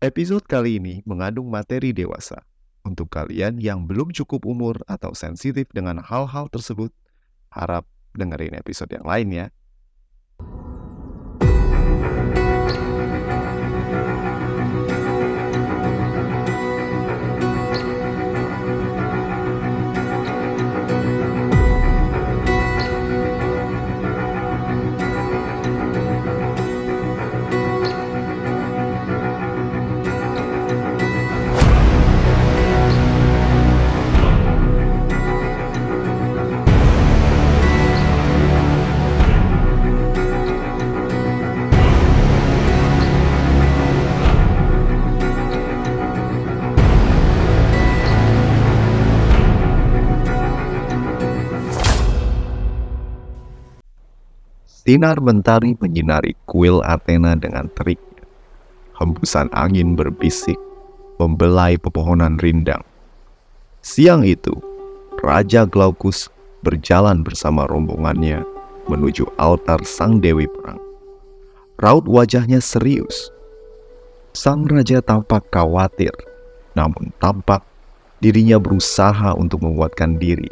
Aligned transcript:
Episode 0.00 0.48
kali 0.48 0.80
ini 0.80 1.04
mengandung 1.04 1.52
materi 1.52 1.92
dewasa. 1.92 2.48
Untuk 2.88 3.12
kalian 3.12 3.60
yang 3.60 3.84
belum 3.84 4.16
cukup 4.16 4.48
umur 4.48 4.80
atau 4.88 5.12
sensitif 5.12 5.68
dengan 5.76 6.00
hal-hal 6.00 6.48
tersebut, 6.48 6.88
harap 7.52 7.84
dengerin 8.16 8.56
episode 8.56 8.88
yang 8.96 9.04
lain 9.04 9.28
ya. 9.28 9.46
Sinar 54.90 55.22
mentari 55.22 55.78
menyinari 55.78 56.34
kuil 56.50 56.82
Athena 56.82 57.38
dengan 57.38 57.70
teriknya. 57.78 58.26
Hembusan 58.98 59.46
angin 59.54 59.94
berbisik, 59.94 60.58
membelai 61.14 61.78
pepohonan 61.78 62.42
rindang. 62.42 62.82
Siang 63.86 64.26
itu, 64.26 64.50
Raja 65.22 65.62
Glaucus 65.62 66.26
berjalan 66.66 67.22
bersama 67.22 67.70
rombongannya 67.70 68.42
menuju 68.90 69.30
altar 69.38 69.78
Sang 69.86 70.18
Dewi 70.18 70.50
Perang. 70.50 70.82
Raut 71.78 72.10
wajahnya 72.10 72.58
serius. 72.58 73.30
Sang 74.34 74.66
Raja 74.66 74.98
tampak 74.98 75.54
khawatir, 75.54 76.18
namun 76.74 77.14
tampak 77.22 77.62
dirinya 78.18 78.58
berusaha 78.58 79.38
untuk 79.38 79.62
menguatkan 79.62 80.18
diri, 80.18 80.50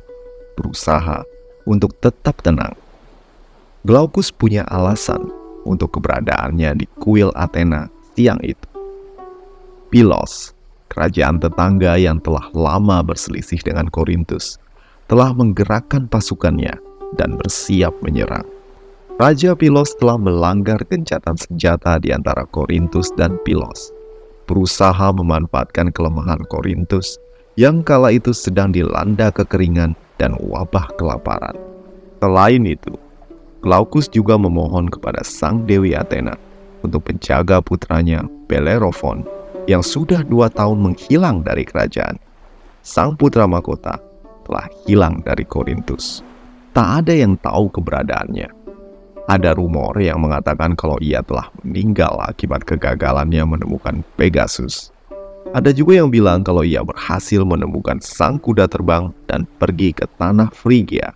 berusaha 0.55 1.27
untuk 1.67 1.91
tetap 1.99 2.39
tenang. 2.47 2.79
Glaucus 3.87 4.35
punya 4.35 4.67
alasan 4.67 5.31
untuk 5.63 5.95
keberadaannya 5.95 6.83
di 6.83 6.87
kuil 6.99 7.31
Athena 7.39 7.87
siang 8.19 8.43
itu. 8.43 8.67
Pilos, 9.95 10.51
kerajaan 10.91 11.39
tetangga 11.39 11.95
yang 11.95 12.19
telah 12.19 12.51
lama 12.51 13.07
berselisih 13.07 13.63
dengan 13.63 13.87
Korintus, 13.87 14.59
telah 15.07 15.31
menggerakkan 15.31 16.11
pasukannya 16.11 16.75
dan 17.15 17.39
bersiap 17.39 17.95
menyerang. 18.03 18.45
Raja 19.19 19.55
Pilos 19.55 19.95
telah 19.99 20.19
melanggar 20.19 20.83
gencatan 20.87 21.39
senjata 21.39 22.03
di 22.03 22.11
antara 22.11 22.47
Korintus 22.51 23.15
dan 23.15 23.39
Pilos, 23.47 23.95
berusaha 24.51 25.15
memanfaatkan 25.15 25.95
kelemahan 25.95 26.43
Korintus 26.51 27.19
yang 27.55 27.83
kala 27.83 28.15
itu 28.15 28.35
sedang 28.35 28.75
dilanda 28.75 29.31
kekeringan 29.31 29.95
dan 30.19 30.35
wabah 30.39 30.87
kelaparan. 30.99 31.55
Selain 32.19 32.63
itu, 32.63 32.95
Glaucus 33.59 34.07
juga 34.07 34.39
memohon 34.39 34.87
kepada 34.87 35.27
sang 35.27 35.67
Dewi 35.67 35.91
Athena 35.91 36.39
untuk 36.87 37.03
menjaga 37.11 37.59
putranya 37.59 38.23
Bellerophon 38.47 39.27
yang 39.67 39.83
sudah 39.83 40.23
dua 40.23 40.47
tahun 40.47 40.79
menghilang 40.79 41.43
dari 41.43 41.67
kerajaan. 41.67 42.23
Sang 42.87 43.19
putra 43.19 43.51
mahkota 43.51 43.99
telah 44.47 44.71
hilang 44.87 45.21
dari 45.27 45.43
Korintus. 45.43 46.23
Tak 46.71 47.05
ada 47.05 47.13
yang 47.19 47.35
tahu 47.43 47.67
keberadaannya. 47.75 48.47
Ada 49.27 49.59
rumor 49.59 49.99
yang 49.99 50.23
mengatakan 50.23 50.79
kalau 50.79 50.97
ia 51.03 51.21
telah 51.21 51.51
meninggal 51.61 52.17
akibat 52.25 52.63
kegagalannya 52.63 53.43
menemukan 53.45 54.07
Pegasus. 54.15 54.95
Ada 55.51 55.75
juga 55.75 55.99
yang 55.99 56.15
bilang 56.15 56.47
kalau 56.47 56.63
ia 56.63 56.81
berhasil 56.87 57.43
menemukan 57.43 57.99
sang 57.99 58.39
kuda 58.39 58.71
terbang 58.71 59.11
dan 59.27 59.45
pergi 59.59 59.93
ke 59.93 60.07
tanah 60.17 60.49
Frigia 60.55 61.13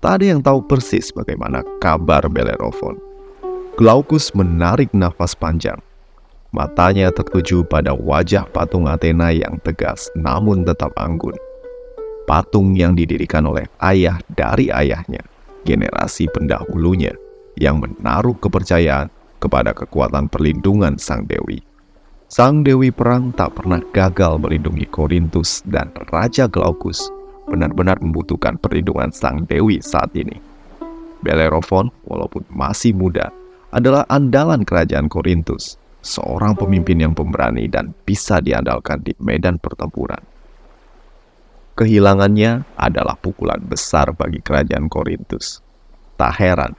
Tak 0.00 0.16
ada 0.16 0.32
yang 0.32 0.40
tahu 0.40 0.64
persis 0.64 1.12
bagaimana 1.12 1.60
kabar 1.76 2.24
Bellerophon. 2.24 2.96
Glaucus 3.76 4.32
menarik 4.32 4.88
nafas 4.96 5.36
panjang. 5.36 5.76
Matanya 6.56 7.12
tertuju 7.12 7.68
pada 7.68 7.92
wajah 7.92 8.48
patung 8.48 8.88
Athena 8.88 9.28
yang 9.28 9.60
tegas 9.60 10.08
namun 10.16 10.64
tetap 10.64 10.96
anggun. 10.96 11.36
Patung 12.24 12.72
yang 12.72 12.96
didirikan 12.96 13.44
oleh 13.44 13.68
ayah 13.84 14.16
dari 14.32 14.72
ayahnya, 14.72 15.20
generasi 15.68 16.32
pendahulunya, 16.32 17.12
yang 17.60 17.76
menaruh 17.76 18.40
kepercayaan 18.40 19.12
kepada 19.36 19.76
kekuatan 19.76 20.32
perlindungan 20.32 20.96
Sang 20.96 21.28
Dewi. 21.28 21.60
Sang 22.32 22.64
Dewi 22.64 22.88
Perang 22.88 23.36
tak 23.36 23.52
pernah 23.52 23.84
gagal 23.92 24.40
melindungi 24.40 24.88
Korintus 24.88 25.60
dan 25.68 25.92
Raja 26.08 26.48
Glaucus 26.48 27.19
benar-benar 27.50 27.98
membutuhkan 27.98 28.56
perlindungan 28.62 29.10
sang 29.10 29.42
dewi 29.50 29.82
saat 29.82 30.14
ini. 30.14 30.38
Bellerophon, 31.20 31.90
walaupun 32.06 32.46
masih 32.48 32.94
muda, 32.94 33.34
adalah 33.74 34.06
andalan 34.08 34.62
kerajaan 34.64 35.10
Korintus, 35.10 35.76
seorang 36.00 36.56
pemimpin 36.56 37.02
yang 37.02 37.12
pemberani 37.12 37.68
dan 37.68 37.92
bisa 38.08 38.40
diandalkan 38.40 39.04
di 39.04 39.12
medan 39.20 39.60
pertempuran. 39.60 40.22
Kehilangannya 41.76 42.64
adalah 42.76 43.16
pukulan 43.16 43.60
besar 43.60 44.12
bagi 44.16 44.40
kerajaan 44.40 44.88
Korintus. 44.88 45.60
Tak 46.16 46.36
heran, 46.36 46.72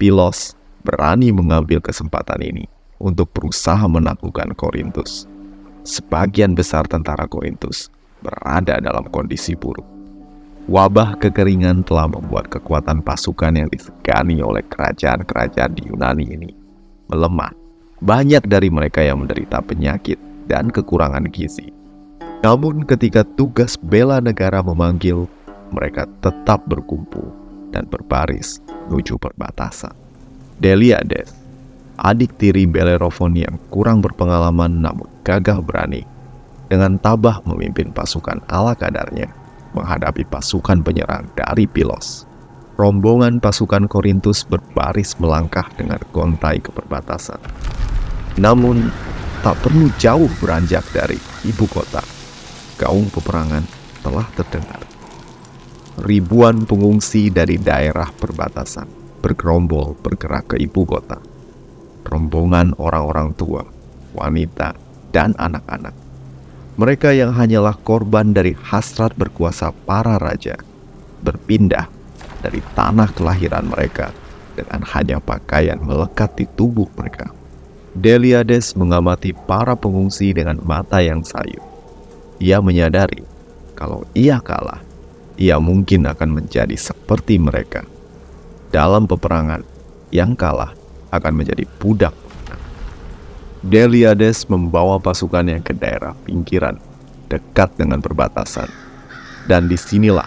Pilos 0.00 0.56
berani 0.80 1.28
mengambil 1.28 1.84
kesempatan 1.84 2.40
ini 2.40 2.64
untuk 2.96 3.28
berusaha 3.36 3.84
menaklukkan 3.84 4.56
Korintus. 4.56 5.28
Sebagian 5.84 6.56
besar 6.56 6.88
tentara 6.88 7.28
Korintus 7.28 7.92
berada 8.24 8.80
dalam 8.80 9.08
kondisi 9.12 9.56
buruk. 9.56 9.99
Wabah 10.70 11.18
kekeringan 11.18 11.82
telah 11.82 12.06
membuat 12.06 12.46
kekuatan 12.46 13.02
pasukan 13.02 13.58
yang 13.58 13.66
disegani 13.74 14.38
oleh 14.38 14.62
kerajaan-kerajaan 14.70 15.74
di 15.74 15.90
Yunani 15.90 16.30
ini 16.30 16.50
melemah. 17.10 17.50
Banyak 17.98 18.46
dari 18.46 18.70
mereka 18.70 19.02
yang 19.02 19.26
menderita 19.26 19.58
penyakit 19.66 20.14
dan 20.46 20.70
kekurangan 20.70 21.26
gizi. 21.34 21.74
Namun 22.46 22.86
ketika 22.86 23.26
tugas 23.34 23.74
bela 23.82 24.22
negara 24.22 24.62
memanggil, 24.62 25.26
mereka 25.74 26.06
tetap 26.22 26.62
berkumpul 26.70 27.34
dan 27.74 27.90
berbaris 27.90 28.62
menuju 28.86 29.18
perbatasan. 29.18 29.90
Deliades, 30.62 31.34
adik 31.98 32.38
tiri 32.38 32.70
Bellerophon 32.70 33.34
yang 33.34 33.58
kurang 33.74 34.06
berpengalaman 34.06 34.86
namun 34.86 35.10
gagah 35.26 35.58
berani, 35.58 36.06
dengan 36.70 36.94
tabah 36.94 37.42
memimpin 37.42 37.90
pasukan 37.90 38.38
ala 38.46 38.78
kadarnya 38.78 39.39
menghadapi 39.76 40.26
pasukan 40.26 40.82
penyerang 40.82 41.28
dari 41.36 41.66
Pilos. 41.66 42.26
Rombongan 42.80 43.44
pasukan 43.44 43.84
Korintus 43.92 44.48
berbaris 44.48 45.18
melangkah 45.20 45.68
dengan 45.76 46.00
gontai 46.16 46.64
ke 46.64 46.72
perbatasan. 46.72 47.36
Namun, 48.40 48.88
tak 49.44 49.60
perlu 49.60 49.92
jauh 50.00 50.28
beranjak 50.40 50.84
dari 50.96 51.20
ibu 51.44 51.68
kota. 51.68 52.00
Gaung 52.80 53.12
peperangan 53.12 53.64
telah 54.00 54.24
terdengar. 54.32 54.80
Ribuan 56.00 56.64
pengungsi 56.64 57.28
dari 57.28 57.60
daerah 57.60 58.08
perbatasan 58.08 59.00
bergerombol 59.20 60.00
bergerak 60.00 60.56
ke 60.56 60.56
ibu 60.56 60.88
kota. 60.88 61.20
Rombongan 62.08 62.72
orang-orang 62.80 63.36
tua, 63.36 63.60
wanita, 64.16 64.72
dan 65.12 65.36
anak-anak 65.36 65.92
mereka 66.78 67.10
yang 67.10 67.34
hanyalah 67.34 67.74
korban 67.82 68.30
dari 68.30 68.54
hasrat 68.54 69.14
berkuasa 69.18 69.74
para 69.86 70.18
raja, 70.18 70.58
berpindah 71.22 71.90
dari 72.40 72.62
tanah 72.74 73.10
kelahiran 73.14 73.66
mereka 73.66 74.14
dengan 74.54 74.82
hanya 74.94 75.18
pakaian 75.18 75.78
melekat 75.80 76.30
di 76.38 76.46
tubuh 76.54 76.86
mereka. 76.94 77.32
Deliades 77.90 78.78
mengamati 78.78 79.34
para 79.34 79.74
pengungsi 79.74 80.30
dengan 80.30 80.62
mata 80.62 81.02
yang 81.02 81.26
sayu. 81.26 81.58
Ia 82.38 82.62
menyadari 82.62 83.26
kalau 83.74 84.06
ia 84.14 84.38
kalah, 84.38 84.84
ia 85.40 85.58
mungkin 85.58 86.06
akan 86.06 86.36
menjadi 86.38 86.76
seperti 86.76 87.40
mereka. 87.40 87.82
Dalam 88.70 89.10
peperangan, 89.10 89.66
yang 90.14 90.38
kalah 90.38 90.76
akan 91.10 91.32
menjadi 91.34 91.66
budak 91.82 92.14
Deliades 93.60 94.48
membawa 94.48 94.96
pasukannya 94.96 95.60
ke 95.60 95.76
daerah 95.76 96.16
pinggiran 96.24 96.80
dekat 97.28 97.68
dengan 97.76 98.00
perbatasan. 98.00 98.72
Dan 99.44 99.68
di 99.68 99.76
sinilah 99.76 100.24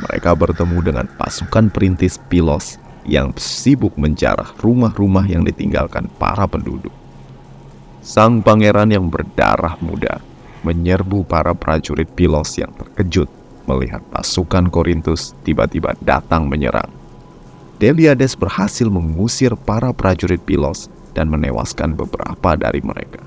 mereka 0.00 0.32
bertemu 0.32 0.80
dengan 0.80 1.06
pasukan 1.20 1.68
perintis 1.68 2.16
Pilos 2.32 2.80
yang 3.04 3.36
sibuk 3.36 4.00
menjarah 4.00 4.56
rumah-rumah 4.64 5.28
yang 5.28 5.44
ditinggalkan 5.44 6.08
para 6.16 6.48
penduduk. 6.48 6.92
Sang 8.00 8.40
pangeran 8.40 8.88
yang 8.88 9.12
berdarah 9.12 9.76
muda 9.84 10.24
menyerbu 10.64 11.28
para 11.28 11.52
prajurit 11.52 12.08
Pilos 12.16 12.56
yang 12.56 12.72
terkejut 12.80 13.28
melihat 13.68 14.00
pasukan 14.08 14.72
Korintus 14.72 15.36
tiba-tiba 15.44 15.92
datang 16.00 16.48
menyerang. 16.48 16.88
Deliades 17.76 18.32
berhasil 18.36 18.88
mengusir 18.88 19.52
para 19.52 19.92
prajurit 19.92 20.40
Pilos 20.40 20.88
dan 21.12 21.30
menewaskan 21.30 21.94
beberapa 21.98 22.56
dari 22.56 22.80
mereka. 22.84 23.22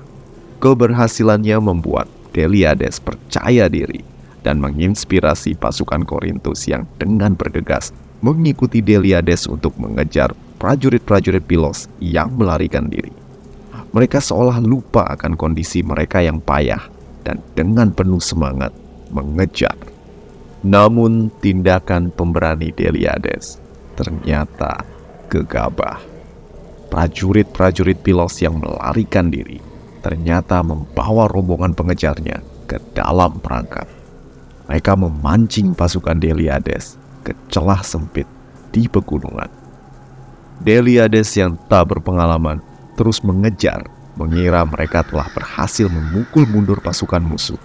Keberhasilannya 0.60 1.60
membuat 1.60 2.08
Deliades 2.34 2.98
percaya 2.98 3.70
diri 3.70 4.02
dan 4.42 4.58
menginspirasi 4.58 5.54
pasukan 5.54 6.02
Korintus 6.02 6.66
yang 6.66 6.82
dengan 6.98 7.38
bergegas 7.38 7.94
mengikuti 8.24 8.82
Deliades 8.82 9.46
untuk 9.46 9.76
mengejar 9.78 10.34
prajurit-prajurit 10.58 11.44
Pilos 11.44 11.86
yang 12.02 12.34
melarikan 12.34 12.90
diri. 12.90 13.12
Mereka 13.94 14.18
seolah 14.18 14.58
lupa 14.58 15.06
akan 15.14 15.38
kondisi 15.38 15.86
mereka 15.86 16.18
yang 16.18 16.42
payah 16.42 16.82
dan 17.22 17.38
dengan 17.54 17.94
penuh 17.94 18.18
semangat 18.18 18.74
mengejar. 19.14 19.78
Namun 20.64 21.30
tindakan 21.38 22.10
pemberani 22.10 22.74
Deliades 22.74 23.62
ternyata 23.94 24.82
gegabah. 25.30 26.13
Prajurit-prajurit 26.94 27.98
Pilos 28.06 28.38
yang 28.38 28.62
melarikan 28.62 29.26
diri 29.26 29.58
ternyata 29.98 30.62
membawa 30.62 31.26
rombongan 31.26 31.74
pengejarnya 31.74 32.38
ke 32.70 32.78
dalam 32.94 33.34
perangkap. 33.42 33.90
Mereka 34.70 34.94
memancing 34.94 35.74
pasukan 35.74 36.22
Deliades 36.22 36.94
ke 37.26 37.34
celah 37.50 37.82
sempit 37.82 38.30
di 38.70 38.86
pegunungan. 38.86 39.50
Deliades 40.62 41.34
yang 41.34 41.58
tak 41.66 41.90
berpengalaman 41.90 42.62
terus 42.94 43.26
mengejar, 43.26 43.90
mengira 44.14 44.62
mereka 44.62 45.02
telah 45.02 45.26
berhasil 45.34 45.90
memukul 45.90 46.46
mundur 46.46 46.78
pasukan 46.78 47.26
musuh. 47.26 47.58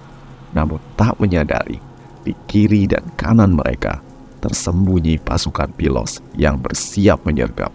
Namun 0.57 0.81
tak 0.97 1.21
menyadari, 1.21 1.77
di 2.25 2.33
kiri 2.49 2.89
dan 2.89 3.05
kanan 3.13 3.53
mereka 3.53 4.01
tersembunyi 4.41 5.21
pasukan 5.21 5.69
Pilos 5.77 6.17
yang 6.33 6.57
bersiap 6.57 7.21
menyergap. 7.29 7.69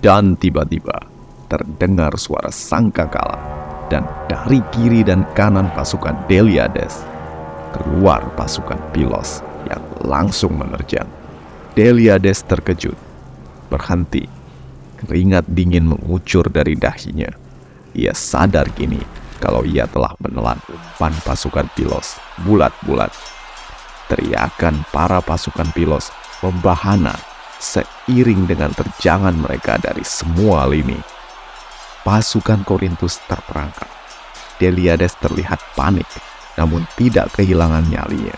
Dan 0.00 0.32
tiba-tiba 0.40 0.96
terdengar 1.52 2.16
suara 2.16 2.48
sangkakala 2.48 3.36
dan 3.92 4.08
dari 4.32 4.64
kiri 4.72 5.04
dan 5.04 5.28
kanan 5.36 5.68
pasukan 5.76 6.16
Deliades 6.24 7.04
keluar 7.76 8.24
pasukan 8.32 8.80
Pilos 8.96 9.44
yang 9.68 9.82
langsung 10.00 10.56
menerjang. 10.56 11.06
Deliades 11.76 12.42
terkejut, 12.48 12.96
berhenti. 13.68 14.24
Keringat 15.00 15.48
dingin 15.48 15.88
mengucur 15.88 16.44
dari 16.48 16.76
dahinya. 16.76 17.32
Ia 17.96 18.12
sadar 18.12 18.68
kini 18.76 19.00
kalau 19.40 19.64
ia 19.64 19.88
telah 19.88 20.12
menelan 20.20 20.60
umpan 20.68 21.12
pasukan 21.24 21.68
Pilos 21.72 22.20
bulat-bulat. 22.44 23.12
Teriakan 24.12 24.84
para 24.92 25.24
pasukan 25.24 25.68
Pilos 25.72 26.12
membahana 26.44 27.16
seiring 27.60 28.48
dengan 28.48 28.72
terjangan 28.72 29.36
mereka 29.36 29.76
dari 29.76 30.02
semua 30.02 30.64
lini. 30.64 30.96
Pasukan 32.00 32.64
Korintus 32.64 33.20
terperangkap. 33.28 33.86
Deliades 34.56 35.16
terlihat 35.20 35.60
panik 35.76 36.08
namun 36.56 36.84
tidak 36.96 37.32
kehilangan 37.36 37.86
nyalinya. 37.88 38.34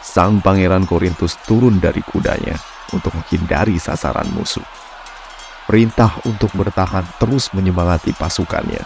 Sang 0.00 0.40
pangeran 0.40 0.88
Korintus 0.88 1.36
turun 1.44 1.78
dari 1.78 2.00
kudanya 2.04 2.56
untuk 2.92 3.16
menghindari 3.16 3.76
sasaran 3.76 4.28
musuh. 4.36 4.64
Perintah 5.66 6.14
untuk 6.24 6.52
bertahan 6.54 7.04
terus 7.18 7.50
menyemangati 7.56 8.14
pasukannya. 8.14 8.80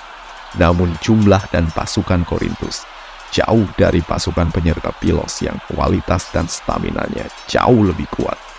Namun 0.58 0.96
jumlah 0.98 1.50
dan 1.52 1.70
pasukan 1.70 2.26
Korintus 2.26 2.82
jauh 3.30 3.66
dari 3.78 4.02
pasukan 4.02 4.50
penyergap 4.50 4.98
Pilos 4.98 5.38
yang 5.38 5.54
kualitas 5.70 6.34
dan 6.34 6.50
staminanya 6.50 7.30
jauh 7.46 7.86
lebih 7.86 8.10
kuat. 8.10 8.49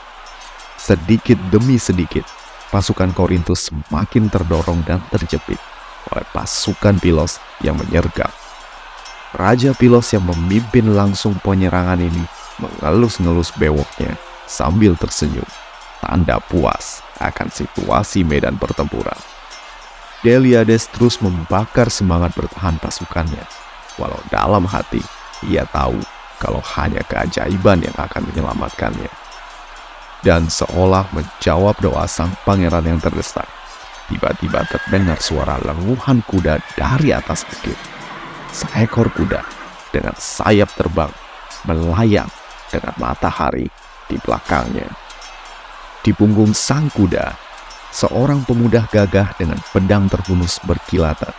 Sedikit 0.81 1.37
demi 1.53 1.77
sedikit, 1.77 2.25
pasukan 2.73 3.13
Korintus 3.13 3.69
semakin 3.69 4.33
terdorong 4.33 4.81
dan 4.81 4.97
terjepit 5.13 5.61
oleh 6.09 6.25
pasukan 6.33 6.97
Pilos 6.97 7.37
yang 7.61 7.77
menyergap 7.77 8.33
Raja 9.31 9.71
Pilos 9.71 10.11
yang 10.11 10.27
memimpin 10.27 10.91
langsung 10.91 11.39
penyerangan 11.39 12.03
ini 12.03 12.19
mengelus-ngelus 12.59 13.55
bewoknya 13.55 14.19
sambil 14.43 14.99
tersenyum, 14.99 15.47
tanda 16.03 16.35
puas 16.51 16.99
akan 17.15 17.47
situasi 17.47 18.27
medan 18.27 18.59
pertempuran. 18.59 19.15
Deliades 20.19 20.91
terus 20.91 21.23
membakar 21.23 21.87
semangat 21.87 22.35
bertahan 22.35 22.75
pasukannya, 22.83 23.45
walau 23.95 24.19
dalam 24.27 24.67
hati 24.67 24.99
ia 25.47 25.63
tahu 25.71 25.95
kalau 26.35 26.59
hanya 26.75 26.99
keajaiban 27.07 27.79
yang 27.87 27.95
akan 27.95 28.27
menyelamatkannya. 28.27 29.20
Dan 30.21 30.53
seolah 30.53 31.09
menjawab 31.17 31.81
doa 31.81 32.05
sang 32.05 32.29
pangeran 32.45 32.85
yang 32.85 33.01
terdesak, 33.01 33.49
tiba-tiba 34.05 34.61
terdengar 34.69 35.17
suara 35.17 35.57
lenguhan 35.65 36.21
kuda 36.29 36.61
dari 36.77 37.09
atas 37.09 37.41
bukit 37.49 37.77
seekor 38.51 39.07
kuda 39.15 39.41
dengan 39.95 40.15
sayap 40.19 40.69
terbang 40.75 41.11
melayang 41.63 42.27
dengan 42.67 42.93
matahari 42.99 43.67
di 44.07 44.19
belakangnya. 44.19 44.87
Di 46.03 46.11
punggung 46.11 46.51
sang 46.51 46.91
kuda, 46.91 47.31
seorang 47.95 48.43
pemuda 48.43 48.83
gagah 48.91 49.35
dengan 49.39 49.59
pedang 49.71 50.11
terhunus 50.11 50.59
berkilatan. 50.67 51.31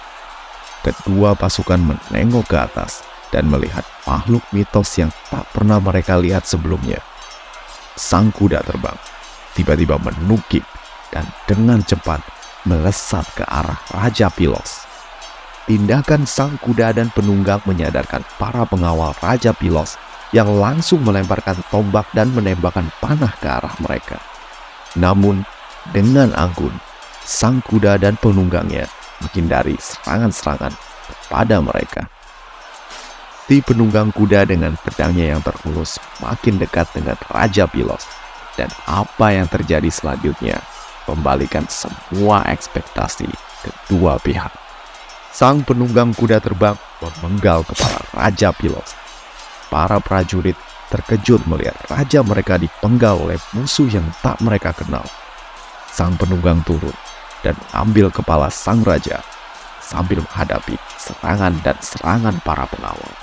Kedua 0.83 1.39
pasukan 1.39 1.79
menengok 1.79 2.47
ke 2.49 2.59
atas 2.59 3.07
dan 3.31 3.47
melihat 3.47 3.87
makhluk 4.07 4.43
mitos 4.51 4.99
yang 4.99 5.11
tak 5.31 5.47
pernah 5.55 5.79
mereka 5.79 6.19
lihat 6.19 6.43
sebelumnya. 6.47 6.99
Sang 7.99 8.33
kuda 8.33 8.65
terbang, 8.65 8.97
tiba-tiba 9.53 10.01
menukik 10.01 10.65
dan 11.13 11.29
dengan 11.45 11.85
cepat 11.85 12.25
melesat 12.65 13.27
ke 13.37 13.45
arah 13.45 13.79
Raja 13.93 14.33
Pilos. 14.33 14.89
Tindakan 15.69 16.27
sang 16.27 16.59
kuda 16.59 16.91
dan 16.97 17.13
penunggang 17.15 17.63
menyadarkan 17.69 18.27
para 18.41 18.67
pengawal 18.67 19.15
Raja 19.23 19.55
Pilos 19.55 20.01
yang 20.33 20.49
langsung 20.57 21.05
melemparkan 21.05 21.61
tombak 21.69 22.09
dan 22.17 22.33
menembakkan 22.33 22.89
panah 22.99 23.31
ke 23.39 23.47
arah 23.47 23.77
mereka. 23.79 24.19
Namun, 24.97 25.45
dengan 25.93 26.33
anggun, 26.33 26.73
sang 27.23 27.61
kuda 27.63 28.01
dan 28.01 28.17
penunggangnya 28.19 28.89
menghindari 29.23 29.77
serangan-serangan 29.79 30.75
kepada 31.07 31.61
mereka. 31.63 32.09
Si 33.51 33.61
penunggang 33.61 34.15
kuda 34.15 34.49
dengan 34.49 34.79
pedangnya 34.81 35.37
yang 35.37 35.43
terhulus 35.45 36.01
makin 36.25 36.57
dekat 36.57 36.89
dengan 36.95 37.19
Raja 37.29 37.69
Pilos. 37.69 38.09
Dan 38.57 38.73
apa 38.89 39.33
yang 39.33 39.45
terjadi 39.45 39.89
selanjutnya 39.93 40.61
membalikan 41.05 41.69
semua 41.69 42.47
ekspektasi 42.49 43.29
kedua 43.61 44.17
pihak. 44.23 44.53
Sang 45.33 45.65
penunggang 45.65 46.17
kuda 46.17 46.41
terbang 46.41 46.77
memenggal 47.01 47.65
kepala 47.65 48.01
Raja 48.17 48.57
Pilos. 48.57 48.97
Para 49.69 50.01
prajurit 50.01 50.57
terkejut 50.93 51.49
melihat 51.49 51.77
raja 51.89 52.21
mereka 52.21 52.61
dipenggal 52.61 53.17
oleh 53.17 53.41
musuh 53.57 53.89
yang 53.89 54.05
tak 54.21 54.37
mereka 54.45 54.77
kenal. 54.77 55.05
Sang 55.89 56.13
penunggang 56.21 56.61
turun 56.69 56.93
dan 57.41 57.57
ambil 57.73 58.13
kepala 58.13 58.53
sang 58.53 58.85
raja 58.85 59.25
sambil 59.81 60.21
menghadapi 60.21 60.77
serangan 61.01 61.57
dan 61.65 61.77
serangan 61.81 62.37
para 62.45 62.69
pengawal. 62.69 63.22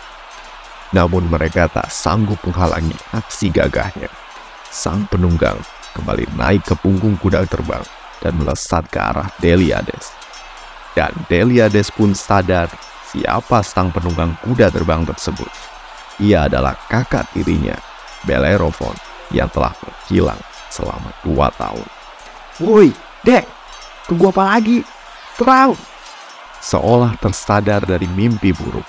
Namun 0.89 1.29
mereka 1.29 1.69
tak 1.69 1.93
sanggup 1.93 2.41
menghalangi 2.41 2.97
aksi 3.13 3.53
gagahnya. 3.53 4.09
Sang 4.69 5.05
penunggang 5.09 5.57
kembali 5.93 6.25
naik 6.37 6.65
ke 6.65 6.75
punggung 6.77 7.17
kuda 7.21 7.45
terbang 7.45 7.85
dan 8.21 8.33
melesat 8.37 8.85
ke 8.89 8.97
arah 8.97 9.29
Deliades. 9.37 10.13
Dan 10.97 11.13
Deliades 11.29 11.93
pun 11.93 12.17
sadar 12.17 12.69
siapa 13.09 13.61
sang 13.61 13.93
penunggang 13.93 14.33
kuda 14.41 14.73
terbang 14.73 15.05
tersebut. 15.05 15.49
Ia 16.19 16.51
adalah 16.51 16.75
kakak 16.91 17.31
tirinya, 17.31 17.77
Bellerophon, 18.27 18.93
yang 19.31 19.47
telah 19.49 19.71
menghilang 19.79 20.41
selama 20.67 21.09
dua 21.23 21.47
tahun. 21.55 21.87
Woi, 22.59 22.91
Dek, 23.23 23.47
tunggu 24.09 24.29
apa 24.35 24.57
lagi? 24.57 24.83
Terang! 25.39 25.73
Seolah 26.59 27.15
tersadar 27.23 27.87
dari 27.87 28.03
mimpi 28.11 28.51
buruk, 28.51 28.83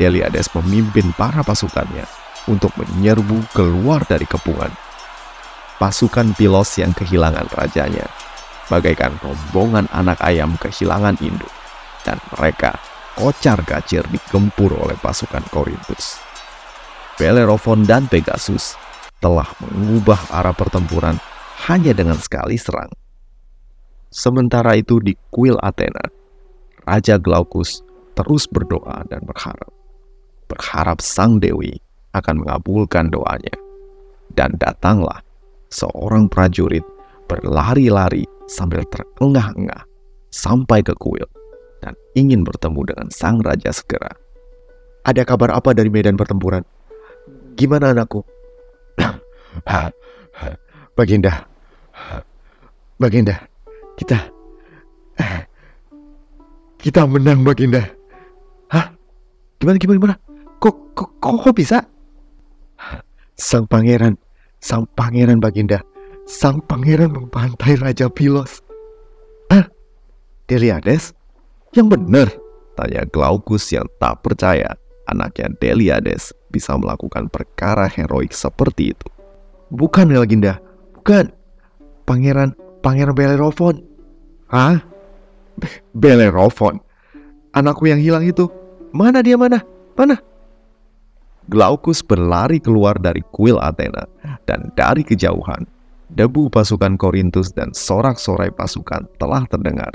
Deliades 0.00 0.48
memimpin 0.56 1.12
para 1.14 1.44
pasukannya 1.44 2.08
untuk 2.48 2.72
menyerbu 2.80 3.52
keluar 3.52 4.02
dari 4.08 4.24
kepungan. 4.24 4.72
Pasukan 5.76 6.32
Pilos 6.38 6.78
yang 6.78 6.94
kehilangan 6.94 7.50
rajanya 7.52 8.06
bagaikan 8.72 9.12
rombongan 9.20 9.84
anak 9.92 10.16
ayam 10.24 10.56
kehilangan 10.56 11.18
induk, 11.20 11.50
dan 12.08 12.16
mereka 12.32 12.80
kocar-kacir 13.18 14.00
digempur 14.08 14.72
oleh 14.72 14.96
pasukan 14.96 15.44
Korintus. 15.52 16.16
Bellerophon 17.20 17.84
dan 17.84 18.08
Pegasus 18.08 18.74
telah 19.20 19.46
mengubah 19.60 20.18
arah 20.32 20.56
pertempuran 20.56 21.20
hanya 21.68 21.92
dengan 21.92 22.16
sekali 22.16 22.56
serang. 22.56 22.90
Sementara 24.08 24.76
itu 24.76 24.98
di 24.98 25.12
kuil 25.28 25.60
Athena, 25.60 26.02
Raja 26.88 27.20
Glaucus 27.20 27.84
terus 28.16 28.48
berdoa 28.48 29.04
dan 29.08 29.24
berharap. 29.24 29.81
Berharap 30.52 31.00
sang 31.00 31.40
Dewi 31.40 31.80
akan 32.12 32.44
mengabulkan 32.44 33.08
doanya. 33.08 33.56
Dan 34.32 34.56
datanglah 34.60 35.24
seorang 35.72 36.28
prajurit 36.28 36.84
berlari-lari 37.24 38.28
sambil 38.44 38.84
terengah-engah 38.92 39.88
sampai 40.32 40.84
ke 40.84 40.92
kuil 41.00 41.24
dan 41.80 41.96
ingin 42.12 42.44
bertemu 42.44 42.92
dengan 42.92 43.08
sang 43.08 43.40
raja 43.40 43.72
segera. 43.72 44.12
Ada 45.08 45.24
kabar 45.24 45.56
apa 45.56 45.72
dari 45.72 45.88
medan 45.88 46.20
pertempuran? 46.20 46.62
Gimana 47.56 47.96
anakku? 47.96 48.20
Baginda, 50.96 51.48
Baginda, 53.00 53.36
kita 53.96 54.18
kita 56.84 57.08
menang 57.08 57.40
Baginda. 57.42 57.82
Hah? 58.68 58.92
Gimana 59.56 59.80
gimana 59.80 59.96
gimana? 59.98 60.16
Kok 60.62 60.94
kok 60.94 61.10
kok, 61.18 61.42
kok 61.42 61.54
bisa? 61.58 61.82
Sang 63.34 63.66
pangeran, 63.66 64.14
sang 64.62 64.86
pangeran 64.94 65.42
Baginda, 65.42 65.82
sang 66.22 66.62
pangeran 66.62 67.10
membantai 67.10 67.74
Raja 67.74 68.06
Pilos. 68.06 68.62
Ah, 69.50 69.66
Deliades? 70.46 71.10
Yang 71.74 71.98
benar? 71.98 72.28
Tanya 72.78 73.02
Glaucus 73.10 73.74
yang 73.74 73.90
tak 73.98 74.22
percaya 74.22 74.78
anaknya 75.10 75.50
Deliades 75.58 76.30
bisa 76.54 76.78
melakukan 76.78 77.26
perkara 77.26 77.90
heroik 77.90 78.30
seperti 78.30 78.94
itu. 78.94 79.08
Bukan 79.74 80.14
Baginda, 80.14 80.62
bukan. 80.94 81.34
Pangeran, 82.06 82.54
Pangeran 82.86 83.14
Bellerophon. 83.18 83.82
Hah? 84.46 84.78
Bellerophon? 85.90 86.78
Anakku 87.50 87.90
yang 87.90 87.98
hilang 87.98 88.22
itu? 88.22 88.46
Mana 88.94 89.26
dia 89.26 89.34
mana? 89.34 89.62
Mana? 89.98 90.22
Glaucus 91.52 92.00
berlari 92.00 92.56
keluar 92.56 92.96
dari 92.96 93.20
kuil 93.36 93.60
Athena 93.60 94.08
dan 94.48 94.72
dari 94.72 95.04
kejauhan, 95.04 95.68
debu 96.16 96.48
pasukan 96.48 96.96
Korintus 96.96 97.52
dan 97.52 97.76
sorak-sorai 97.76 98.48
pasukan 98.56 99.04
telah 99.20 99.44
terdengar. 99.52 99.92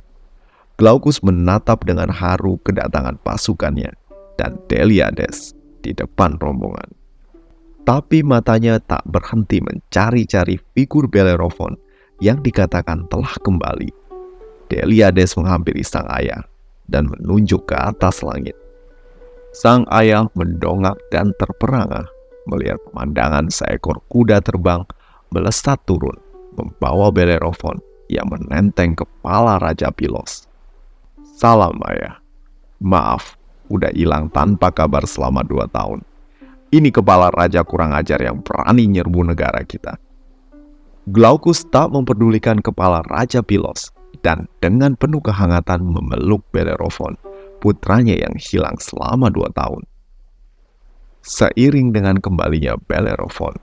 Glaucus 0.77 1.17
menatap 1.25 1.81
dengan 1.81 2.13
haru 2.13 2.61
kedatangan 2.61 3.17
pasukannya 3.25 3.89
dan 4.37 4.61
Deliades 4.69 5.57
di 5.81 5.97
depan 5.97 6.37
rombongan. 6.37 6.93
Tapi 7.89 8.21
matanya 8.21 8.77
tak 8.77 9.01
berhenti 9.09 9.57
mencari-cari 9.57 10.61
figur 10.77 11.09
Bellerophon 11.09 11.73
yang 12.21 12.37
dikatakan 12.45 13.09
telah 13.09 13.33
kembali. 13.41 13.89
Deliades 14.69 15.33
menghampiri 15.33 15.81
sang 15.81 16.05
ayah 16.13 16.45
dan 16.85 17.09
menunjuk 17.09 17.65
ke 17.65 17.73
atas 17.73 18.21
langit. 18.21 18.53
Sang 19.57 19.89
ayah 19.89 20.29
mendongak 20.37 21.01
dan 21.09 21.33
terperangah 21.33 22.05
melihat 22.45 22.77
pemandangan 22.85 23.49
seekor 23.49 24.05
kuda 24.05 24.37
terbang 24.37 24.85
melesat 25.33 25.81
turun 25.89 26.13
membawa 26.53 27.09
Bellerophon 27.09 27.81
yang 28.05 28.29
menenteng 28.29 28.93
kepala 28.93 29.57
Raja 29.57 29.89
Pilos. 29.89 30.45
Salam 31.41 31.73
ayah. 31.89 32.21
Maaf, 32.77 33.33
udah 33.73 33.89
hilang 33.97 34.29
tanpa 34.29 34.69
kabar 34.69 35.09
selama 35.09 35.41
dua 35.41 35.65
tahun. 35.73 36.05
Ini 36.69 36.93
kepala 36.93 37.33
raja 37.33 37.65
kurang 37.65 37.97
ajar 37.97 38.21
yang 38.21 38.45
berani 38.45 38.85
nyerbu 38.85 39.25
negara 39.25 39.65
kita. 39.65 39.97
Glaucus 41.09 41.65
tak 41.73 41.89
mempedulikan 41.89 42.61
kepala 42.61 43.01
Raja 43.09 43.41
Pilos 43.41 43.89
dan 44.21 44.45
dengan 44.61 44.93
penuh 44.93 45.23
kehangatan 45.23 45.81
memeluk 45.81 46.45
Bellerophon 46.53 47.17
putranya 47.59 48.15
yang 48.15 48.35
hilang 48.37 48.77
selama 48.77 49.27
dua 49.29 49.49
tahun. 49.53 49.83
Seiring 51.27 51.91
dengan 51.91 52.23
kembalinya 52.23 52.79
Bellerophon, 52.87 53.59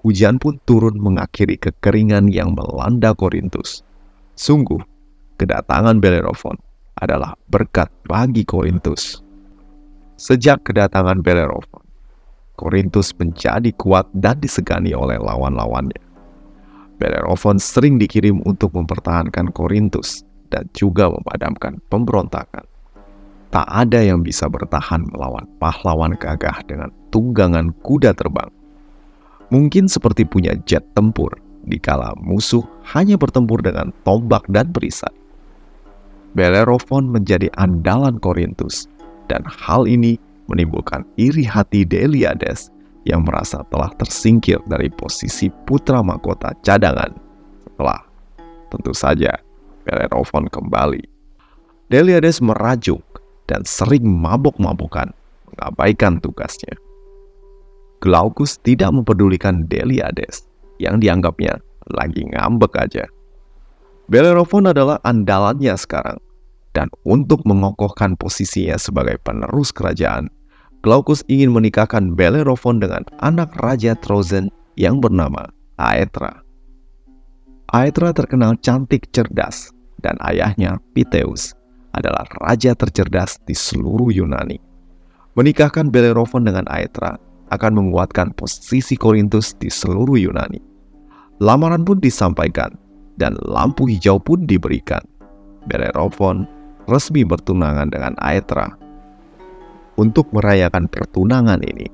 hujan 0.00 0.40
pun 0.40 0.56
turun 0.64 0.96
mengakhiri 0.96 1.60
kekeringan 1.60 2.32
yang 2.32 2.56
melanda 2.56 3.12
Korintus. 3.12 3.84
Sungguh, 4.32 4.80
kedatangan 5.36 6.00
Bellerophon 6.00 6.56
adalah 6.96 7.36
berkat 7.52 7.92
bagi 8.08 8.48
Korintus. 8.48 9.20
Sejak 10.16 10.64
kedatangan 10.64 11.20
Bellerophon, 11.20 11.84
Korintus 12.56 13.12
menjadi 13.18 13.74
kuat 13.76 14.08
dan 14.16 14.40
disegani 14.40 14.96
oleh 14.96 15.20
lawan-lawannya. 15.20 16.00
Bellerophon 16.96 17.58
sering 17.58 17.98
dikirim 17.98 18.38
untuk 18.46 18.72
mempertahankan 18.78 19.50
Korintus 19.50 20.22
dan 20.48 20.70
juga 20.70 21.10
memadamkan 21.10 21.82
pemberontakan. 21.90 22.71
Tak 23.52 23.68
ada 23.68 24.00
yang 24.00 24.24
bisa 24.24 24.48
bertahan 24.48 25.04
melawan 25.12 25.44
pahlawan 25.60 26.16
gagah 26.16 26.64
dengan 26.64 26.88
tunggangan 27.12 27.68
kuda 27.84 28.16
terbang. 28.16 28.48
Mungkin 29.52 29.92
seperti 29.92 30.24
punya 30.24 30.56
jet 30.64 30.80
tempur, 30.96 31.36
dikala 31.68 32.16
musuh 32.16 32.64
hanya 32.96 33.20
bertempur 33.20 33.60
dengan 33.60 33.92
tombak 34.08 34.48
dan 34.48 34.72
perisai. 34.72 35.12
Bellerophon 36.32 37.12
menjadi 37.12 37.52
andalan 37.60 38.16
Korintus, 38.16 38.88
dan 39.28 39.44
hal 39.44 39.84
ini 39.84 40.16
menimbulkan 40.48 41.04
iri 41.20 41.44
hati 41.44 41.84
Deliades 41.84 42.72
yang 43.04 43.28
merasa 43.28 43.60
telah 43.68 43.92
tersingkir 44.00 44.64
dari 44.64 44.88
posisi 44.88 45.52
putra 45.68 46.00
mahkota 46.00 46.56
cadangan 46.64 47.12
setelah 47.68 48.00
tentu 48.72 48.96
saja 48.96 49.36
Bellerophon 49.84 50.48
kembali. 50.48 51.04
Deliades 51.92 52.40
merajuk 52.40 53.04
dan 53.52 53.68
sering 53.68 54.08
mabok-mabokan, 54.08 55.12
mengabaikan 55.52 56.16
tugasnya. 56.24 56.72
Glaucus 58.00 58.56
tidak 58.64 58.96
mempedulikan 58.96 59.68
Deliades 59.68 60.48
yang 60.80 60.96
dianggapnya 60.96 61.60
lagi 61.92 62.24
ngambek 62.32 62.72
aja. 62.80 63.04
Bellerophon 64.08 64.72
adalah 64.72 64.96
andalannya 65.04 65.76
sekarang, 65.76 66.16
dan 66.72 66.88
untuk 67.04 67.44
mengokohkan 67.44 68.16
posisinya 68.16 68.80
sebagai 68.80 69.20
penerus 69.20 69.68
kerajaan, 69.70 70.32
Glaucus 70.82 71.22
ingin 71.30 71.54
menikahkan 71.54 72.18
Bellerophon 72.18 72.82
dengan 72.82 73.06
anak 73.22 73.54
Raja 73.54 73.94
Trozen 73.94 74.50
yang 74.74 74.98
bernama 74.98 75.46
Aetra. 75.78 76.42
Aetra 77.70 78.10
terkenal 78.10 78.58
cantik 78.58 79.06
cerdas, 79.14 79.70
dan 80.02 80.18
ayahnya 80.26 80.82
Piteus 80.90 81.54
adalah 81.92 82.24
raja 82.40 82.72
tercerdas 82.72 83.40
di 83.44 83.52
seluruh 83.52 84.12
Yunani. 84.12 84.56
Menikahkan 85.32 85.88
Bellerophon 85.88 86.44
dengan 86.44 86.68
Aetra 86.68 87.16
akan 87.52 87.72
menguatkan 87.72 88.32
posisi 88.36 88.96
Korintus 88.96 89.56
di 89.56 89.68
seluruh 89.68 90.16
Yunani. 90.16 90.60
Lamaran 91.40 91.84
pun 91.84 92.00
disampaikan 92.00 92.76
dan 93.16 93.36
lampu 93.44 93.88
hijau 93.88 94.20
pun 94.20 94.44
diberikan. 94.44 95.00
Bellerophon 95.68 96.48
resmi 96.88 97.24
bertunangan 97.24 97.88
dengan 97.92 98.16
Aetra. 98.20 98.72
Untuk 100.00 100.32
merayakan 100.32 100.88
pertunangan 100.88 101.60
ini, 101.60 101.88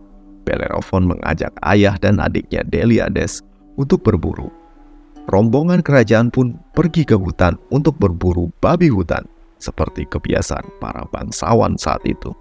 Bellerophon 0.47 1.11
mengajak 1.11 1.52
ayah 1.67 1.99
dan 1.99 2.23
adiknya 2.23 2.62
Deliades 2.64 3.43
untuk 3.75 4.00
berburu. 4.07 4.49
Rombongan 5.28 5.85
kerajaan 5.85 6.33
pun 6.33 6.57
pergi 6.73 7.05
ke 7.05 7.12
hutan 7.12 7.61
untuk 7.69 8.00
berburu 8.00 8.49
babi 8.64 8.88
hutan 8.88 9.28
seperti 9.59 10.07
kebiasaan 10.07 10.67
para 10.79 11.05
bangsawan 11.11 11.75
saat 11.77 12.03
itu. 12.07 12.35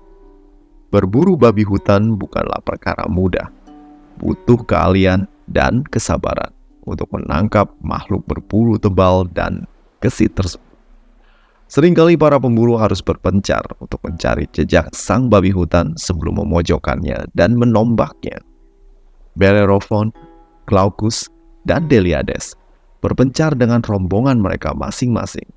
Berburu 0.87 1.35
babi 1.35 1.67
hutan 1.67 2.15
bukanlah 2.15 2.63
perkara 2.63 3.05
mudah, 3.11 3.51
butuh 4.21 4.63
keahlian 4.63 5.27
dan 5.51 5.83
kesabaran 5.91 6.55
untuk 6.87 7.11
menangkap 7.11 7.67
makhluk 7.83 8.23
berbulu 8.23 8.79
tebal 8.79 9.27
dan 9.35 9.67
gesit 9.99 10.31
tersebut. 10.37 10.63
Seringkali 11.67 12.15
para 12.15 12.39
pemburu 12.39 12.79
harus 12.79 13.03
berpencar 13.03 13.59
untuk 13.83 13.99
mencari 14.07 14.47
jejak 14.55 14.87
sang 14.95 15.27
babi 15.27 15.51
hutan 15.51 15.91
sebelum 15.99 16.39
memojokkannya 16.39 17.27
dan 17.35 17.59
menombaknya. 17.59 18.39
Bellerophon, 19.35 20.15
Glaucus, 20.63 21.27
dan 21.67 21.91
Deliades 21.91 22.55
berpencar 23.03 23.51
dengan 23.59 23.83
rombongan 23.83 24.39
mereka 24.39 24.71
masing-masing 24.71 25.56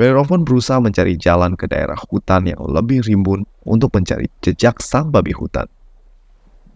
Bellerophon 0.00 0.48
berusaha 0.48 0.80
mencari 0.80 1.12
jalan 1.20 1.60
ke 1.60 1.68
daerah 1.68 2.00
hutan 2.08 2.48
yang 2.48 2.56
lebih 2.64 3.04
rimbun 3.04 3.44
untuk 3.68 3.92
mencari 3.92 4.32
jejak 4.40 4.80
sang 4.80 5.12
babi 5.12 5.36
hutan. 5.36 5.68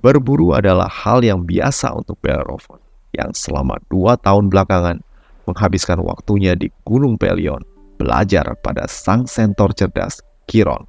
Berburu 0.05 0.53
adalah 0.53 0.93
hal 0.93 1.25
yang 1.25 1.49
biasa 1.49 1.97
untuk 1.97 2.21
Bellerophon, 2.21 2.77
yang 3.17 3.33
selama 3.33 3.81
dua 3.89 4.21
tahun 4.21 4.53
belakangan 4.53 5.01
menghabiskan 5.49 6.05
waktunya 6.05 6.53
di 6.53 6.69
Gunung 6.85 7.17
Pelion 7.17 7.65
belajar 7.97 8.45
pada 8.61 8.85
sang 8.85 9.25
sentor 9.25 9.73
cerdas 9.73 10.21
Chiron. 10.45 10.85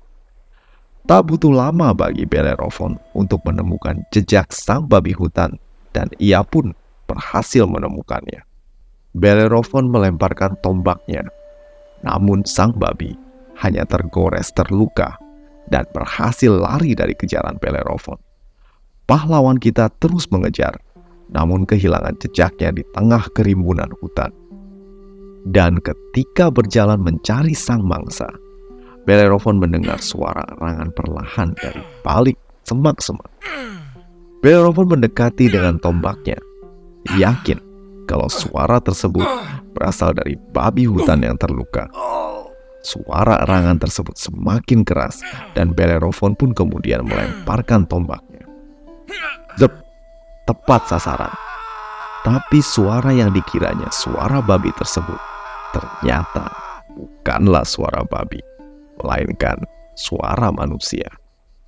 Tak 1.07 1.31
butuh 1.31 1.55
lama 1.55 1.95
bagi 1.95 2.27
Bellerophon 2.27 2.99
untuk 3.15 3.47
menemukan 3.47 4.03
jejak 4.11 4.51
sang 4.51 4.91
babi 4.91 5.15
hutan 5.15 5.55
dan 5.95 6.11
ia 6.19 6.43
pun 6.43 6.75
berhasil 7.07 7.63
menemukannya. 7.63 8.43
Bellerophon 9.15 9.87
melemparkan 9.87 10.59
tombaknya 10.59 11.31
namun 12.05 12.45
sang 12.45 12.71
babi 12.77 13.17
hanya 13.59 13.83
tergores 13.89 14.53
terluka 14.53 15.17
dan 15.73 15.83
berhasil 15.91 16.53
lari 16.53 16.93
dari 16.93 17.17
kejaran 17.17 17.57
Bellerophon. 17.57 18.21
Pahlawan 19.05 19.57
kita 19.57 19.89
terus 20.01 20.29
mengejar, 20.29 20.77
namun 21.29 21.65
kehilangan 21.65 22.17
jejaknya 22.21 22.73
di 22.73 22.83
tengah 22.93 23.25
kerimbunan 23.33 23.89
hutan. 24.01 24.29
Dan 25.45 25.77
ketika 25.77 26.49
berjalan 26.49 27.01
mencari 27.01 27.53
sang 27.53 27.85
mangsa, 27.85 28.25
Bellerophon 29.05 29.61
mendengar 29.61 30.01
suara 30.01 30.41
erangan 30.57 30.89
perlahan 30.97 31.49
dari 31.61 31.81
balik 32.01 32.37
semak-semak. 32.65 33.29
Bellerophon 34.41 34.89
mendekati 34.89 35.49
dengan 35.49 35.77
tombaknya, 35.77 36.37
yakin 37.13 37.61
kalau 38.09 38.25
suara 38.29 38.81
tersebut 38.81 39.25
berasal 39.75 40.15
dari 40.15 40.39
babi 40.39 40.87
hutan 40.87 41.19
yang 41.19 41.35
terluka. 41.35 41.91
Suara 42.79 43.43
erangan 43.43 43.81
tersebut 43.81 44.15
semakin 44.15 44.87
keras 44.87 45.19
dan 45.51 45.75
Bellerophon 45.75 46.37
pun 46.39 46.55
kemudian 46.55 47.03
melemparkan 47.03 47.83
tombaknya. 47.83 48.47
Zep, 49.59 49.73
tepat 50.47 50.87
sasaran. 50.87 51.33
Tapi 52.23 52.63
suara 52.63 53.13
yang 53.13 53.35
dikiranya 53.35 53.91
suara 53.93 54.41
babi 54.41 54.73
tersebut 54.73 55.17
ternyata 55.75 56.49
bukanlah 56.95 57.67
suara 57.67 58.01
babi, 58.07 58.39
melainkan 59.01 59.59
suara 59.99 60.49
manusia. 60.49 61.05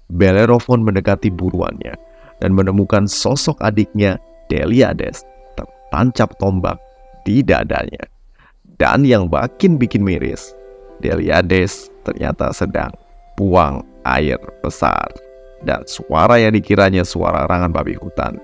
Bellerophon 0.07 0.87
mendekati 0.87 1.27
buruannya 1.27 1.93
dan 2.39 2.55
menemukan 2.55 3.09
sosok 3.09 3.59
adiknya 3.59 4.15
Deliades 4.47 5.27
tertancap 5.59 6.31
tombak 6.39 6.79
di 7.27 7.43
dadanya. 7.43 8.07
Dan 8.79 9.03
yang 9.03 9.27
makin 9.27 9.75
bikin 9.75 10.07
miris, 10.07 10.55
Deliades 11.03 11.91
ternyata 12.07 12.55
sedang 12.55 12.95
buang 13.35 13.83
air 14.07 14.39
besar. 14.63 15.11
Dan 15.59 15.83
suara 15.83 16.39
yang 16.39 16.55
dikiranya 16.55 17.03
suara 17.03 17.43
rangan 17.49 17.73
babi 17.75 17.99
hutan 17.99 18.39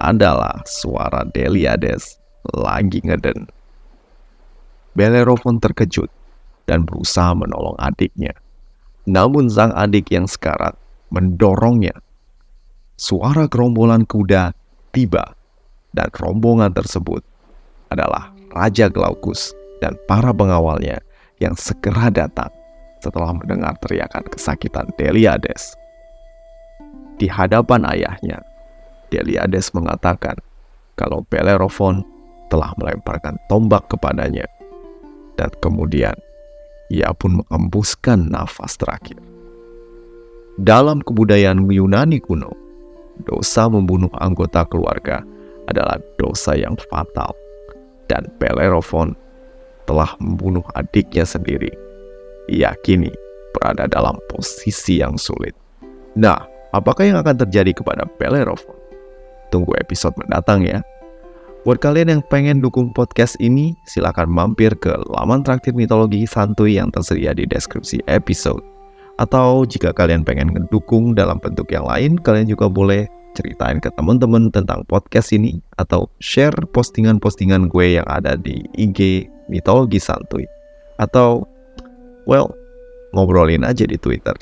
adalah 0.00 0.64
suara 0.64 1.28
Deliades 1.28 2.16
lagi 2.56 3.04
ngeden. 3.04 3.50
Bellerophon 4.96 5.60
terkejut 5.60 6.08
dan 6.64 6.88
berusaha 6.88 7.36
menolong 7.36 7.76
adiknya. 7.76 8.32
Namun 9.04 9.52
sang 9.52 9.74
adik 9.76 10.08
yang 10.10 10.24
sekarat 10.24 10.74
mendorongnya. 11.10 11.94
Suara 12.96 13.44
gerombolan 13.46 14.08
kuda 14.08 14.56
tiba 14.90 15.36
dan 15.92 16.08
rombongan 16.10 16.72
tersebut 16.72 17.22
adalah 17.90 18.32
Raja 18.52 18.88
Glaucus 18.88 19.52
dan 19.84 19.94
para 20.08 20.32
pengawalnya 20.32 20.98
yang 21.42 21.52
segera 21.54 22.08
datang 22.08 22.48
setelah 23.04 23.36
mendengar 23.36 23.76
teriakan 23.84 24.24
kesakitan 24.32 24.88
Deliades. 24.96 25.76
Di 27.20 27.28
hadapan 27.28 27.84
ayahnya, 27.86 28.40
Deliades 29.12 29.70
mengatakan 29.76 30.36
kalau 30.96 31.22
Bellerophon 31.28 32.02
telah 32.48 32.72
melemparkan 32.80 33.36
tombak 33.52 33.84
kepadanya 33.92 34.48
dan 35.36 35.52
kemudian 35.60 36.16
ia 36.88 37.12
pun 37.12 37.44
mengembuskan 37.44 38.32
nafas 38.32 38.78
terakhir. 38.80 39.20
Dalam 40.56 41.04
kebudayaan 41.04 41.68
Yunani 41.68 42.16
kuno, 42.24 42.48
dosa 43.28 43.68
membunuh 43.68 44.08
anggota 44.16 44.64
keluarga 44.64 45.20
adalah 45.68 46.00
dosa 46.16 46.56
yang 46.56 46.78
fatal 46.88 47.36
dan 48.06 48.26
Bellerophon 48.38 49.14
telah 49.86 50.14
membunuh 50.18 50.66
adiknya 50.74 51.22
sendiri, 51.22 51.70
ia 52.50 52.74
kini 52.82 53.10
berada 53.54 53.86
dalam 53.86 54.18
posisi 54.28 55.00
yang 55.00 55.14
sulit. 55.16 55.54
Nah, 56.18 56.42
apakah 56.74 57.06
yang 57.06 57.18
akan 57.22 57.46
terjadi 57.46 57.72
kepada 57.76 58.04
Bellerophon? 58.18 58.74
Tunggu 59.54 59.78
episode 59.78 60.18
mendatang 60.18 60.66
ya. 60.66 60.82
Buat 61.66 61.82
kalian 61.82 62.18
yang 62.18 62.22
pengen 62.30 62.62
dukung 62.62 62.94
podcast 62.94 63.34
ini, 63.42 63.74
silahkan 63.90 64.30
mampir 64.30 64.70
ke 64.78 64.94
laman 65.10 65.42
traktir 65.42 65.74
mitologi 65.74 66.22
santuy 66.22 66.78
yang 66.78 66.94
tersedia 66.94 67.34
di 67.34 67.42
deskripsi 67.42 68.06
episode. 68.06 68.62
Atau 69.18 69.66
jika 69.66 69.90
kalian 69.90 70.22
pengen 70.22 70.54
ngedukung 70.54 71.18
dalam 71.18 71.42
bentuk 71.42 71.66
yang 71.74 71.82
lain, 71.82 72.20
kalian 72.22 72.46
juga 72.46 72.70
boleh 72.70 73.10
ceritain 73.36 73.78
ke 73.78 73.92
teman-teman 73.92 74.48
tentang 74.48 74.82
podcast 74.88 75.30
ini 75.36 75.60
atau 75.76 76.08
share 76.18 76.56
postingan-postingan 76.72 77.68
gue 77.68 78.00
yang 78.00 78.06
ada 78.08 78.34
di 78.34 78.64
IG 78.74 79.28
mitologi 79.52 80.00
santuy 80.00 80.48
atau 80.96 81.44
well 82.24 82.50
ngobrolin 83.12 83.62
aja 83.62 83.84
di 83.84 84.00
Twitter. 84.00 84.34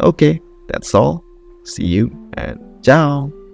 Oke, 0.00 0.08
okay, 0.16 0.34
that's 0.68 0.92
all. 0.96 1.20
See 1.64 1.86
you 1.86 2.12
and 2.36 2.58
ciao. 2.82 3.45